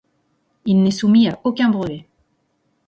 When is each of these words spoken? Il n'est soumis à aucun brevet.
Il 0.65 0.81
n'est 0.81 0.89
soumis 0.89 1.29
à 1.29 1.39
aucun 1.43 1.69
brevet. 1.69 2.07